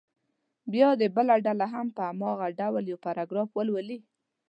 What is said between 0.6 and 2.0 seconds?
بیا دې بله ډله هم